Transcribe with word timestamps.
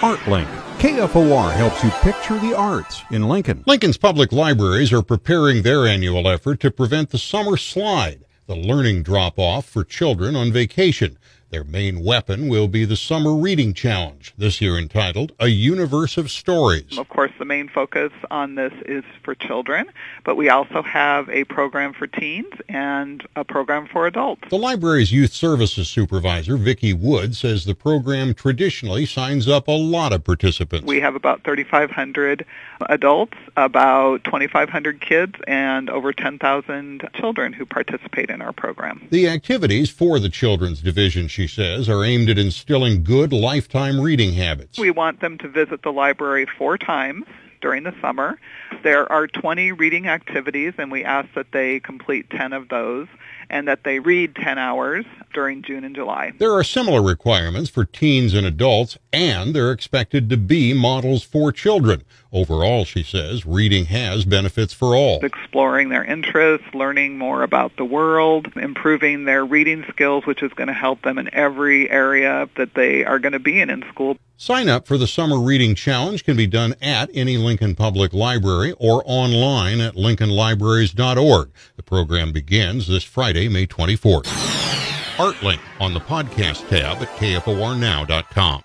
ArtLink. 0.00 0.46
KFOR 0.78 1.52
helps 1.54 1.82
you 1.82 1.90
picture 1.90 2.38
the 2.38 2.56
arts 2.56 3.02
in 3.10 3.28
Lincoln. 3.28 3.64
Lincoln's 3.66 3.96
public 3.96 4.30
libraries 4.30 4.92
are 4.92 5.02
preparing 5.02 5.62
their 5.62 5.88
annual 5.88 6.28
effort 6.28 6.60
to 6.60 6.70
prevent 6.70 7.10
the 7.10 7.18
summer 7.18 7.56
slide, 7.56 8.24
the 8.46 8.54
learning 8.54 9.02
drop 9.02 9.40
off 9.40 9.66
for 9.66 9.82
children 9.82 10.36
on 10.36 10.52
vacation. 10.52 11.18
Their 11.50 11.64
main 11.64 12.04
weapon 12.04 12.48
will 12.48 12.68
be 12.68 12.84
the 12.84 12.94
Summer 12.94 13.34
Reading 13.34 13.72
Challenge, 13.72 14.34
this 14.36 14.60
year 14.60 14.76
entitled 14.76 15.32
A 15.40 15.48
Universe 15.48 16.18
of 16.18 16.30
Stories. 16.30 16.98
Of 16.98 17.08
course, 17.08 17.30
the 17.38 17.46
main 17.46 17.70
focus 17.70 18.12
on 18.30 18.56
this 18.56 18.72
is 18.84 19.02
for 19.22 19.34
children, 19.34 19.90
but 20.24 20.36
we 20.36 20.50
also 20.50 20.82
have 20.82 21.26
a 21.30 21.44
program 21.44 21.94
for 21.94 22.06
teens 22.06 22.52
and 22.68 23.26
a 23.34 23.44
program 23.44 23.86
for 23.90 24.06
adults. 24.06 24.42
The 24.50 24.58
library's 24.58 25.10
youth 25.10 25.32
services 25.32 25.88
supervisor, 25.88 26.58
Vicki 26.58 26.92
Wood, 26.92 27.34
says 27.34 27.64
the 27.64 27.74
program 27.74 28.34
traditionally 28.34 29.06
signs 29.06 29.48
up 29.48 29.68
a 29.68 29.72
lot 29.72 30.12
of 30.12 30.24
participants. 30.24 30.86
We 30.86 31.00
have 31.00 31.14
about 31.14 31.44
3,500 31.44 32.44
adults, 32.90 33.38
about 33.56 34.22
2,500 34.24 35.00
kids, 35.00 35.34
and 35.46 35.88
over 35.88 36.12
10,000 36.12 37.08
children 37.14 37.54
who 37.54 37.64
participate 37.64 38.28
in 38.28 38.42
our 38.42 38.52
program. 38.52 39.08
The 39.08 39.28
activities 39.28 39.88
for 39.88 40.20
the 40.20 40.28
Children's 40.28 40.82
Division 40.82 41.26
she 41.38 41.46
says, 41.46 41.88
are 41.88 42.04
aimed 42.04 42.28
at 42.28 42.36
instilling 42.36 43.04
good 43.04 43.32
lifetime 43.32 44.00
reading 44.00 44.32
habits. 44.32 44.76
We 44.76 44.90
want 44.90 45.20
them 45.20 45.38
to 45.38 45.46
visit 45.46 45.82
the 45.82 45.92
library 45.92 46.48
four 46.58 46.76
times 46.76 47.26
during 47.60 47.84
the 47.84 47.94
summer. 48.00 48.38
There 48.82 49.10
are 49.10 49.26
20 49.26 49.72
reading 49.72 50.08
activities, 50.08 50.74
and 50.78 50.90
we 50.90 51.04
ask 51.04 51.28
that 51.34 51.52
they 51.52 51.80
complete 51.80 52.30
10 52.30 52.52
of 52.52 52.68
those 52.68 53.08
and 53.50 53.66
that 53.68 53.84
they 53.84 53.98
read 53.98 54.36
10 54.36 54.58
hours 54.58 55.04
during 55.32 55.62
June 55.62 55.84
and 55.84 55.94
July. 55.94 56.32
There 56.38 56.52
are 56.52 56.64
similar 56.64 57.02
requirements 57.02 57.70
for 57.70 57.84
teens 57.84 58.34
and 58.34 58.46
adults, 58.46 58.98
and 59.12 59.54
they're 59.54 59.72
expected 59.72 60.28
to 60.30 60.36
be 60.36 60.74
models 60.74 61.22
for 61.22 61.52
children. 61.52 62.04
Overall, 62.30 62.84
she 62.84 63.02
says, 63.02 63.46
reading 63.46 63.86
has 63.86 64.24
benefits 64.24 64.74
for 64.74 64.94
all. 64.94 65.24
Exploring 65.24 65.88
their 65.88 66.04
interests, 66.04 66.66
learning 66.74 67.16
more 67.16 67.42
about 67.42 67.76
the 67.76 67.84
world, 67.84 68.52
improving 68.56 69.24
their 69.24 69.44
reading 69.44 69.84
skills, 69.88 70.26
which 70.26 70.42
is 70.42 70.52
going 70.52 70.68
to 70.68 70.74
help 70.74 71.02
them 71.02 71.18
in 71.18 71.32
every 71.34 71.90
area 71.90 72.48
that 72.56 72.74
they 72.74 73.04
are 73.04 73.18
going 73.18 73.32
to 73.32 73.38
be 73.38 73.60
in 73.60 73.70
in 73.70 73.82
school. 73.88 74.18
Sign 74.40 74.68
up 74.68 74.86
for 74.86 74.96
the 74.96 75.08
Summer 75.08 75.40
Reading 75.40 75.74
Challenge 75.74 76.22
can 76.22 76.36
be 76.36 76.46
done 76.46 76.76
at 76.80 77.10
any 77.12 77.36
Lincoln 77.36 77.74
Public 77.74 78.12
Library 78.12 78.72
or 78.78 79.02
online 79.04 79.80
at 79.80 79.96
lincolnlibraries.org. 79.96 81.50
The 81.74 81.82
program 81.82 82.30
begins 82.30 82.86
this 82.86 83.02
Friday, 83.02 83.48
May 83.48 83.66
24th. 83.66 84.26
ArtLink 85.16 85.58
on 85.80 85.92
the 85.92 85.98
podcast 85.98 86.68
tab 86.68 87.02
at 87.02 87.08
kfornow.com. 87.16 88.56